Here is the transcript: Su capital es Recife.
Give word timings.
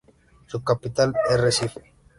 Su 0.47 0.63
capital 0.63 1.13
es 1.29 1.39
Recife. 1.39 1.83